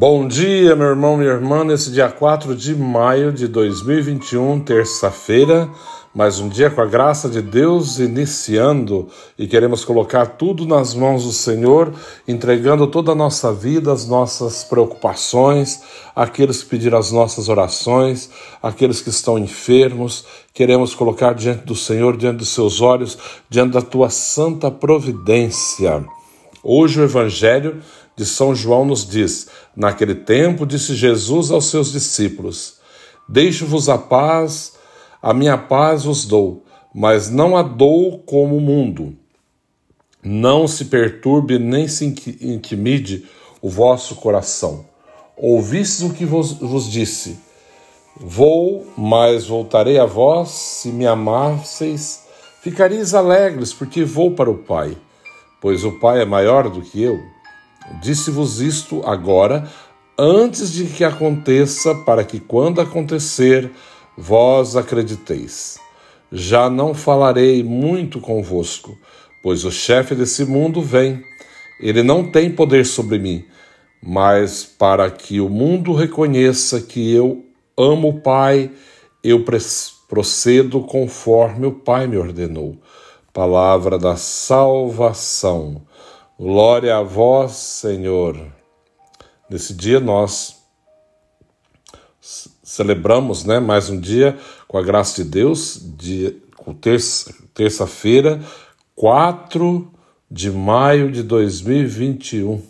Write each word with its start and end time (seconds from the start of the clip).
Bom 0.00 0.26
dia, 0.26 0.74
meu 0.74 0.86
irmão, 0.86 1.18
minha 1.18 1.28
irmã, 1.28 1.62
nesse 1.62 1.92
dia 1.92 2.08
4 2.08 2.56
de 2.56 2.74
maio 2.74 3.30
de 3.30 3.46
2021, 3.46 4.58
terça-feira, 4.60 5.68
mais 6.14 6.40
um 6.40 6.48
dia 6.48 6.70
com 6.70 6.80
a 6.80 6.86
graça 6.86 7.28
de 7.28 7.42
Deus 7.42 7.98
iniciando 7.98 9.08
e 9.38 9.46
queremos 9.46 9.84
colocar 9.84 10.24
tudo 10.24 10.66
nas 10.66 10.94
mãos 10.94 11.24
do 11.24 11.32
Senhor, 11.32 11.92
entregando 12.26 12.86
toda 12.86 13.12
a 13.12 13.14
nossa 13.14 13.52
vida, 13.52 13.92
as 13.92 14.08
nossas 14.08 14.64
preocupações, 14.64 15.82
aqueles 16.16 16.62
que 16.62 16.70
pediram 16.70 16.96
as 16.96 17.12
nossas 17.12 17.50
orações, 17.50 18.30
aqueles 18.62 19.02
que 19.02 19.10
estão 19.10 19.38
enfermos, 19.38 20.24
queremos 20.54 20.94
colocar 20.94 21.34
diante 21.34 21.66
do 21.66 21.76
Senhor, 21.76 22.16
diante 22.16 22.38
dos 22.38 22.48
seus 22.48 22.80
olhos, 22.80 23.18
diante 23.50 23.74
da 23.74 23.82
tua 23.82 24.08
santa 24.08 24.70
providência. 24.70 26.02
Hoje 26.62 27.00
o 27.00 27.04
Evangelho 27.04 27.82
de 28.16 28.26
São 28.26 28.54
João 28.54 28.84
nos 28.84 29.06
diz: 29.06 29.48
Naquele 29.74 30.14
tempo 30.14 30.66
disse 30.66 30.94
Jesus 30.94 31.50
aos 31.50 31.66
seus 31.66 31.92
discípulos: 31.92 32.80
Deixo-vos 33.28 33.88
a 33.88 33.96
paz, 33.96 34.74
a 35.22 35.32
minha 35.32 35.56
paz 35.56 36.04
vos 36.04 36.24
dou, 36.24 36.64
mas 36.94 37.30
não 37.30 37.56
a 37.56 37.62
dou 37.62 38.18
como 38.18 38.56
o 38.56 38.60
mundo. 38.60 39.16
Não 40.22 40.68
se 40.68 40.86
perturbe 40.86 41.58
nem 41.58 41.88
se 41.88 42.04
intimide 42.42 43.26
o 43.62 43.70
vosso 43.70 44.16
coração. 44.16 44.84
Ouvistes 45.36 46.02
o 46.02 46.12
que 46.12 46.26
vos, 46.26 46.52
vos 46.52 46.90
disse: 46.90 47.38
Vou, 48.16 48.86
mas 48.98 49.46
voltarei 49.46 49.98
a 49.98 50.04
vós, 50.04 50.50
se 50.50 50.88
me 50.88 51.06
amasseis, 51.06 52.24
ficareis 52.60 53.14
alegres, 53.14 53.72
porque 53.72 54.04
vou 54.04 54.32
para 54.32 54.50
o 54.50 54.58
Pai, 54.58 54.94
pois 55.60 55.84
o 55.84 55.92
Pai 55.92 56.20
é 56.20 56.26
maior 56.26 56.68
do 56.68 56.82
que 56.82 57.02
eu. 57.02 57.18
Disse-vos 58.00 58.60
isto 58.60 59.02
agora, 59.04 59.68
antes 60.18 60.72
de 60.72 60.84
que 60.84 61.04
aconteça, 61.04 61.94
para 61.94 62.22
que 62.24 62.38
quando 62.38 62.80
acontecer, 62.80 63.70
vós 64.16 64.76
acrediteis. 64.76 65.78
Já 66.30 66.70
não 66.70 66.94
falarei 66.94 67.62
muito 67.62 68.20
convosco, 68.20 68.96
pois 69.42 69.64
o 69.64 69.72
chefe 69.72 70.14
desse 70.14 70.44
mundo 70.44 70.82
vem. 70.82 71.22
Ele 71.80 72.02
não 72.02 72.30
tem 72.30 72.52
poder 72.52 72.84
sobre 72.84 73.18
mim, 73.18 73.44
mas 74.02 74.64
para 74.64 75.10
que 75.10 75.40
o 75.40 75.48
mundo 75.48 75.94
reconheça 75.94 76.80
que 76.80 77.12
eu 77.12 77.44
amo 77.76 78.08
o 78.08 78.20
Pai, 78.20 78.70
eu 79.24 79.44
procedo 80.08 80.82
conforme 80.82 81.66
o 81.66 81.72
Pai 81.72 82.06
me 82.06 82.18
ordenou. 82.18 82.76
Palavra 83.32 83.98
da 83.98 84.16
salvação. 84.16 85.82
Glória 86.42 86.96
a 86.96 87.02
vós, 87.02 87.52
Senhor. 87.52 88.34
Nesse 89.50 89.74
dia 89.74 90.00
nós 90.00 90.56
celebramos, 92.62 93.44
né, 93.44 93.60
mais 93.60 93.90
um 93.90 94.00
dia 94.00 94.38
com 94.66 94.78
a 94.78 94.82
graça 94.82 95.22
de 95.22 95.28
Deus, 95.28 95.78
de 95.98 96.34
terça-feira, 97.52 98.38
terça 98.38 98.46
4 98.96 99.92
de 100.30 100.50
maio 100.50 101.12
de 101.12 101.22
2021. 101.22 102.62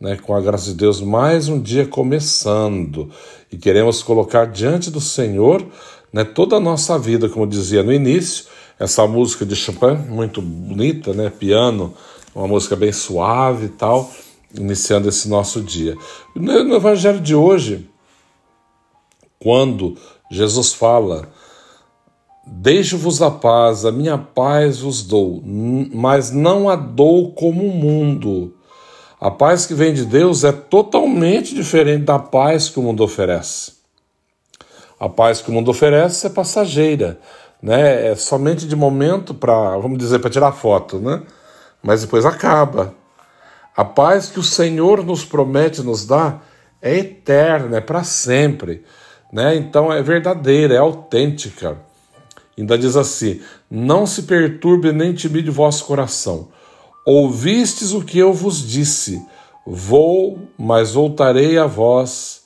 Né, 0.00 0.16
com 0.16 0.32
a 0.32 0.40
graça 0.40 0.66
de 0.66 0.74
Deus, 0.74 1.00
mais 1.00 1.48
um 1.48 1.60
dia 1.60 1.84
começando 1.84 3.10
e 3.50 3.56
queremos 3.56 4.00
colocar 4.00 4.46
diante 4.46 4.92
do 4.92 5.00
Senhor 5.00 5.66
né, 6.12 6.22
toda 6.22 6.54
a 6.54 6.60
nossa 6.60 6.96
vida, 7.00 7.28
como 7.28 7.48
dizia 7.48 7.82
no 7.82 7.92
início, 7.92 8.44
essa 8.78 9.04
música 9.08 9.44
de 9.44 9.56
Chopin, 9.56 9.96
muito 10.08 10.40
bonita, 10.40 11.12
né, 11.12 11.30
piano, 11.30 11.94
uma 12.34 12.48
música 12.48 12.76
bem 12.76 12.92
suave 12.92 13.66
e 13.66 13.70
tal, 13.70 14.10
iniciando 14.54 15.08
esse 15.08 15.28
nosso 15.28 15.60
dia. 15.60 15.96
No, 16.34 16.74
Evangelho 16.74 17.20
de 17.20 17.34
hoje, 17.34 17.88
quando 19.38 19.96
Jesus 20.30 20.72
fala, 20.72 21.28
Deixo-vos 22.44 23.22
a 23.22 23.30
paz, 23.30 23.84
a 23.84 23.92
minha 23.92 24.18
paz 24.18 24.80
vos 24.80 25.04
dou, 25.04 25.40
mas 25.44 26.32
não 26.32 26.68
a 26.68 26.74
dou 26.74 27.32
como 27.32 27.64
o 27.64 27.72
mundo. 27.72 28.54
A 29.20 29.30
paz 29.30 29.64
que 29.64 29.74
vem 29.74 29.94
de 29.94 30.04
Deus 30.04 30.42
é 30.42 30.50
totalmente 30.50 31.54
diferente 31.54 32.04
da 32.04 32.18
paz 32.18 32.68
que 32.68 32.80
o 32.80 32.82
mundo 32.82 33.04
oferece. 33.04 33.74
A 34.98 35.08
paz 35.08 35.40
que 35.40 35.50
o 35.50 35.52
mundo 35.52 35.70
oferece 35.70 36.26
é 36.26 36.30
passageira, 36.30 37.20
né? 37.62 38.10
É 38.10 38.16
somente 38.16 38.66
de 38.66 38.74
momento 38.74 39.32
para, 39.32 39.76
vamos 39.78 39.96
dizer, 39.96 40.18
para 40.18 40.30
tirar 40.30 40.50
foto, 40.50 40.98
né? 40.98 41.22
Mas 41.82 42.02
depois 42.02 42.24
acaba. 42.24 42.94
A 43.76 43.84
paz 43.84 44.28
que 44.28 44.38
o 44.38 44.42
Senhor 44.42 45.04
nos 45.04 45.24
promete 45.24 45.82
nos 45.82 46.06
dar 46.06 46.46
é 46.80 46.98
eterna, 46.98 47.78
é 47.78 47.80
para 47.80 48.04
sempre. 48.04 48.84
Né? 49.32 49.56
Então 49.56 49.92
é 49.92 50.02
verdadeira, 50.02 50.74
é 50.74 50.78
autêntica. 50.78 51.78
Ainda 52.56 52.76
diz 52.76 52.96
assim: 52.96 53.40
Não 53.70 54.06
se 54.06 54.24
perturbe 54.24 54.92
nem 54.92 55.14
timide 55.14 55.48
o 55.48 55.54
vosso 55.54 55.86
coração. 55.86 56.48
Ouvistes 57.06 57.92
o 57.92 58.02
que 58.02 58.18
eu 58.18 58.32
vos 58.32 58.66
disse: 58.66 59.24
Vou, 59.66 60.38
mas 60.58 60.92
voltarei 60.92 61.56
a 61.56 61.66
vós. 61.66 62.42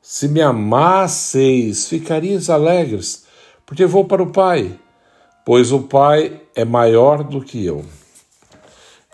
Se 0.00 0.26
me 0.26 0.40
amasseis, 0.40 1.86
ficarias 1.86 2.50
alegres, 2.50 3.24
porque 3.64 3.86
vou 3.86 4.04
para 4.04 4.22
o 4.22 4.32
Pai, 4.32 4.76
pois 5.46 5.70
o 5.70 5.82
Pai 5.82 6.40
é 6.56 6.64
maior 6.64 7.22
do 7.22 7.40
que 7.40 7.64
eu. 7.64 7.84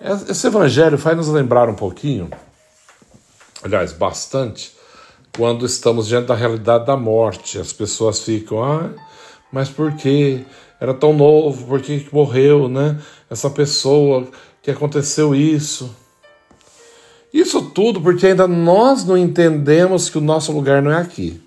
Esse 0.00 0.46
evangelho 0.46 0.96
faz 0.96 1.16
nos 1.16 1.26
lembrar 1.26 1.68
um 1.68 1.74
pouquinho, 1.74 2.30
aliás, 3.64 3.92
bastante, 3.92 4.72
quando 5.36 5.66
estamos 5.66 6.06
diante 6.06 6.28
da 6.28 6.36
realidade 6.36 6.86
da 6.86 6.96
morte. 6.96 7.58
As 7.58 7.72
pessoas 7.72 8.20
ficam, 8.20 8.62
ah, 8.62 8.90
mas 9.50 9.68
por 9.68 9.92
que? 9.96 10.44
Era 10.80 10.94
tão 10.94 11.12
novo, 11.12 11.66
por 11.66 11.82
que 11.82 12.08
morreu, 12.12 12.68
né? 12.68 13.00
Essa 13.28 13.50
pessoa, 13.50 14.28
que 14.62 14.70
aconteceu 14.70 15.34
isso. 15.34 15.92
Isso 17.34 17.70
tudo 17.70 18.00
porque 18.00 18.28
ainda 18.28 18.46
nós 18.46 19.04
não 19.04 19.16
entendemos 19.16 20.08
que 20.08 20.18
o 20.18 20.20
nosso 20.20 20.52
lugar 20.52 20.80
não 20.80 20.92
é 20.92 21.00
aqui. 21.00 21.42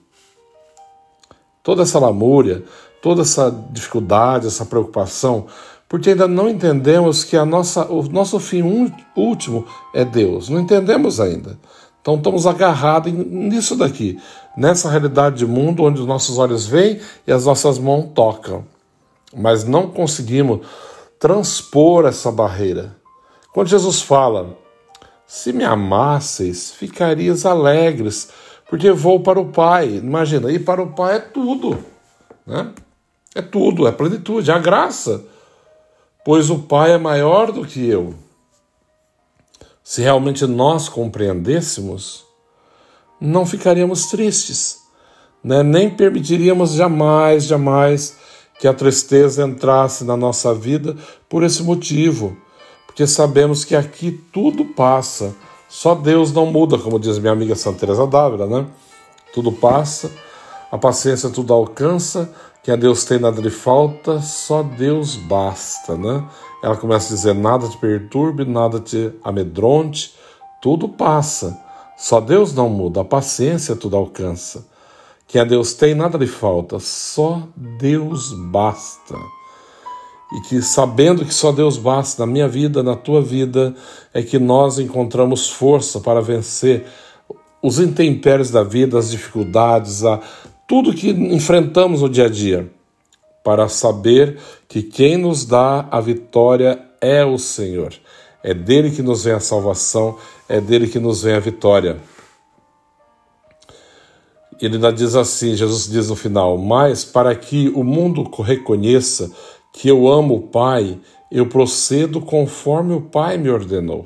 Toda 1.64 1.84
essa 1.84 2.00
lamúria, 2.00 2.64
toda 3.02 3.22
essa 3.22 3.50
dificuldade, 3.72 4.48
essa 4.48 4.66
preocupação, 4.66 5.48
porque 5.92 6.12
ainda 6.12 6.26
não 6.26 6.48
entendemos 6.48 7.26
que 7.26 7.36
a 7.36 7.46
nossa, 7.46 7.86
o 7.92 8.02
nosso 8.04 8.40
fim 8.40 8.64
último 9.14 9.68
é 9.94 10.06
Deus. 10.06 10.48
Não 10.48 10.62
entendemos 10.62 11.20
ainda. 11.20 11.60
Então 12.02 12.16
estamos 12.16 12.48
agarrados 12.48 13.12
nisso 13.12 13.76
daqui, 13.76 14.18
nessa 14.56 14.90
realidade 14.90 15.40
de 15.40 15.46
mundo 15.46 15.84
onde 15.84 16.00
os 16.00 16.08
nossos 16.08 16.38
olhos 16.38 16.66
veem 16.66 17.02
e 17.28 17.32
as 17.34 17.46
nossas 17.46 17.78
mãos 17.78 18.10
tocam. 18.16 18.64
Mas 19.36 19.66
não 19.66 19.86
conseguimos 19.90 20.66
transpor 21.20 22.06
essa 22.06 22.32
barreira. 22.32 22.96
Quando 23.54 23.68
Jesus 23.68 24.02
fala, 24.02 24.58
se 25.28 25.52
me 25.52 25.66
amasseis, 25.66 26.72
ficarias 26.72 27.46
alegres, 27.46 28.30
porque 28.70 28.94
vou 28.94 29.20
para 29.20 29.42
o 29.42 29.50
Pai. 29.50 29.98
Imagina, 29.98 30.50
ir 30.54 30.60
para 30.60 30.82
o 30.82 30.94
Pai 30.94 31.18
é 31.18 31.20
tudo, 31.20 31.78
né? 32.48 32.72
É 33.36 33.42
tudo, 33.42 33.86
é 33.86 33.92
plenitude, 33.92 34.52
é 34.52 34.54
a 34.54 34.60
graça 34.60 35.30
pois 36.24 36.50
o 36.50 36.60
Pai 36.60 36.92
é 36.92 36.98
maior 36.98 37.52
do 37.52 37.66
que 37.66 37.88
eu. 37.88 38.14
Se 39.84 40.02
realmente 40.02 40.46
nós 40.46 40.88
compreendêssemos, 40.88 42.24
não 43.20 43.46
ficaríamos 43.46 44.08
tristes, 44.08 44.80
né? 45.44 45.64
nem 45.64 45.90
permitiríamos 45.90 46.74
jamais, 46.74 47.46
jamais 47.46 48.16
que 48.60 48.68
a 48.68 48.74
tristeza 48.74 49.44
entrasse 49.44 50.04
na 50.04 50.16
nossa 50.16 50.54
vida 50.54 50.96
por 51.28 51.44
esse 51.44 51.64
motivo, 51.64 52.38
porque 52.86 53.08
sabemos 53.08 53.66
que 53.66 53.76
aqui 53.76 54.12
tudo 54.32 54.66
passa, 54.66 55.36
só 55.68 55.96
Deus 55.96 56.32
não 56.32 56.46
muda, 56.46 56.78
como 56.78 57.00
diz 57.00 57.18
minha 57.18 57.34
amiga 57.34 57.56
Santa 57.56 57.80
Teresa 57.80 58.06
d'Ávila, 58.06 58.46
né? 58.46 58.68
Tudo 59.34 59.52
passa, 59.52 60.12
a 60.72 60.78
paciência 60.78 61.30
tudo 61.30 61.54
alcança, 61.54 62.34
que 62.64 62.72
a 62.72 62.76
Deus 62.76 63.04
tem 63.04 63.20
nada 63.20 63.42
de 63.42 63.50
falta, 63.50 64.22
só 64.22 64.64
Deus 64.64 65.16
basta, 65.16 65.98
né? 65.98 66.26
Ela 66.64 66.78
começa 66.78 67.12
a 67.12 67.16
dizer: 67.16 67.36
nada 67.36 67.68
te 67.68 67.78
perturbe, 67.78 68.46
nada 68.46 68.80
te 68.80 69.12
amedronte, 69.24 70.16
tudo 70.62 70.88
passa. 70.88 71.60
Só 71.98 72.22
Deus 72.22 72.54
não 72.54 72.70
muda, 72.70 73.02
a 73.02 73.06
paciência 73.06 73.76
tudo 73.76 73.98
alcança. 73.98 74.66
Que 75.28 75.40
a 75.40 75.44
Deus 75.44 75.74
tem 75.74 75.94
nada 75.94 76.18
lhe 76.18 76.28
falta, 76.28 76.80
só 76.80 77.44
Deus 77.56 78.34
basta. 78.34 79.16
E 80.34 80.42
que 80.48 80.62
sabendo 80.62 81.26
que 81.26 81.34
só 81.34 81.52
Deus 81.52 81.78
basta 81.78 82.26
na 82.26 82.32
minha 82.32 82.48
vida, 82.48 82.82
na 82.82 82.96
tua 82.96 83.22
vida, 83.22 83.76
é 84.14 84.22
que 84.22 84.40
nós 84.40 84.80
encontramos 84.80 85.50
força 85.50 86.00
para 86.00 86.22
vencer 86.22 86.86
os 87.62 87.80
intempéries 87.80 88.50
da 88.50 88.64
vida, 88.64 88.98
as 88.98 89.12
dificuldades, 89.12 90.04
a, 90.04 90.20
tudo 90.72 90.94
que 90.94 91.10
enfrentamos 91.10 92.02
no 92.02 92.08
dia 92.08 92.28
a 92.28 92.30
dia, 92.30 92.72
para 93.44 93.68
saber 93.68 94.38
que 94.70 94.82
quem 94.82 95.18
nos 95.18 95.44
dá 95.44 95.86
a 95.92 96.00
vitória 96.00 96.82
é 97.02 97.26
o 97.26 97.38
Senhor. 97.38 97.94
É 98.42 98.54
dele 98.54 98.90
que 98.90 99.02
nos 99.02 99.26
vem 99.26 99.34
a 99.34 99.42
salvação, 99.42 100.18
é 100.48 100.62
dele 100.62 100.88
que 100.88 100.98
nos 100.98 101.24
vem 101.24 101.34
a 101.34 101.42
vitória. 101.42 101.98
ele 104.62 104.76
ainda 104.76 104.94
diz 104.94 105.14
assim: 105.14 105.58
Jesus 105.58 105.90
diz 105.90 106.08
no 106.08 106.16
final, 106.16 106.58
mas 106.58 107.04
para 107.04 107.36
que 107.36 107.68
o 107.76 107.84
mundo 107.84 108.24
reconheça 108.42 109.30
que 109.74 109.90
eu 109.90 110.08
amo 110.08 110.36
o 110.36 110.42
Pai, 110.44 110.98
eu 111.30 111.48
procedo 111.48 112.22
conforme 112.22 112.94
o 112.94 113.02
Pai 113.02 113.38
me 113.38 113.50
ordenou. 113.50 114.06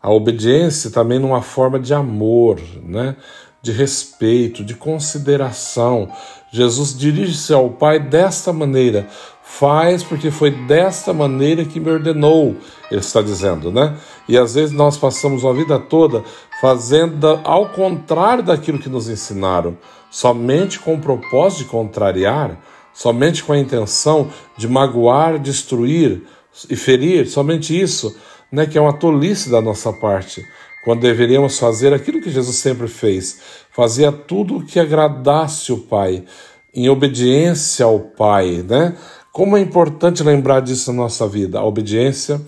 A 0.00 0.12
obediência 0.12 0.88
também 0.88 1.18
numa 1.18 1.42
forma 1.42 1.80
de 1.80 1.92
amor, 1.92 2.60
né? 2.80 3.16
De 3.64 3.72
respeito, 3.72 4.62
de 4.62 4.74
consideração. 4.74 6.08
Jesus 6.52 6.96
dirige-se 6.96 7.54
ao 7.54 7.70
Pai 7.70 7.98
desta 7.98 8.52
maneira: 8.52 9.08
faz 9.42 10.02
porque 10.02 10.30
foi 10.30 10.50
desta 10.50 11.14
maneira 11.14 11.64
que 11.64 11.80
me 11.80 11.90
ordenou, 11.90 12.54
ele 12.90 13.00
está 13.00 13.22
dizendo, 13.22 13.72
né? 13.72 13.96
E 14.28 14.36
às 14.36 14.54
vezes 14.54 14.70
nós 14.70 14.98
passamos 14.98 15.44
a 15.46 15.52
vida 15.52 15.78
toda 15.78 16.22
fazendo 16.60 17.40
ao 17.42 17.70
contrário 17.70 18.44
daquilo 18.44 18.78
que 18.78 18.88
nos 18.88 19.08
ensinaram, 19.08 19.78
somente 20.10 20.78
com 20.78 20.94
o 20.94 21.00
propósito 21.00 21.60
de 21.60 21.70
contrariar, 21.70 22.60
somente 22.92 23.42
com 23.42 23.54
a 23.54 23.58
intenção 23.58 24.28
de 24.58 24.68
magoar, 24.68 25.38
destruir 25.38 26.22
e 26.68 26.76
ferir, 26.76 27.26
somente 27.26 27.78
isso 27.78 28.14
né, 28.52 28.66
que 28.66 28.78
é 28.78 28.80
uma 28.80 28.92
tolice 28.92 29.50
da 29.50 29.60
nossa 29.60 29.92
parte, 29.92 30.46
quando 30.84 31.00
deveríamos 31.00 31.58
fazer 31.58 31.94
aquilo 31.94 32.20
que 32.20 32.30
Jesus 32.30 32.56
sempre 32.56 32.86
fez, 32.86 33.40
fazia 33.72 34.12
tudo 34.12 34.58
o 34.58 34.64
que 34.64 34.78
agradasse 34.78 35.72
o 35.72 35.78
Pai, 35.78 36.24
em 36.74 36.88
obediência 36.90 37.86
ao 37.86 37.98
Pai, 38.00 38.62
né? 38.68 38.94
Como 39.32 39.56
é 39.56 39.60
importante 39.60 40.22
lembrar 40.22 40.60
disso 40.60 40.92
na 40.92 41.02
nossa 41.02 41.26
vida. 41.26 41.58
A 41.58 41.64
obediência 41.64 42.40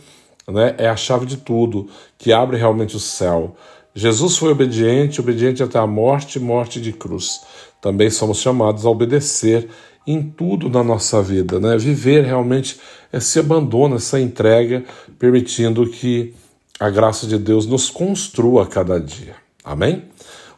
né, 0.46 0.74
é 0.78 0.86
a 0.86 0.94
chave 0.96 1.26
de 1.26 1.38
tudo, 1.38 1.88
que 2.18 2.32
abre 2.32 2.56
realmente 2.56 2.94
o 2.94 3.00
céu. 3.00 3.56
Jesus 3.94 4.36
foi 4.36 4.52
obediente, 4.52 5.20
obediente 5.20 5.62
até 5.62 5.78
a 5.78 5.86
morte, 5.86 6.38
morte 6.38 6.80
de 6.80 6.92
cruz. 6.92 7.40
Também 7.80 8.10
somos 8.10 8.38
chamados 8.38 8.84
a 8.84 8.90
obedecer 8.90 9.68
em 10.06 10.22
tudo 10.22 10.68
na 10.68 10.84
nossa 10.84 11.22
vida, 11.22 11.58
né? 11.58 11.76
Viver 11.76 12.24
realmente 12.24 12.78
esse 13.12 13.40
abandono, 13.40 13.96
essa 13.96 14.20
entrega, 14.20 14.84
permitindo 15.18 15.88
que 15.88 16.34
a 16.78 16.90
graça 16.90 17.26
de 17.26 17.38
Deus 17.38 17.66
nos 17.66 17.90
construa 17.90 18.64
a 18.64 18.66
cada 18.66 19.00
dia. 19.00 19.36
Amém? 19.64 20.04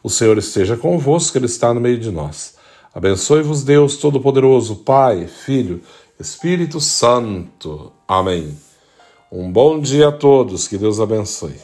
O 0.03 0.09
Senhor 0.09 0.37
esteja 0.37 0.77
convosco, 0.77 1.37
Ele 1.37 1.45
está 1.45 1.73
no 1.73 1.81
meio 1.81 1.97
de 1.97 2.11
nós. 2.11 2.55
Abençoe-vos, 2.93 3.63
Deus 3.63 3.97
Todo-Poderoso, 3.97 4.77
Pai, 4.77 5.27
Filho, 5.27 5.81
Espírito 6.19 6.81
Santo. 6.81 7.91
Amém. 8.07 8.57
Um 9.31 9.51
bom 9.51 9.79
dia 9.79 10.09
a 10.09 10.11
todos, 10.11 10.67
que 10.67 10.77
Deus 10.77 10.99
abençoe. 10.99 11.55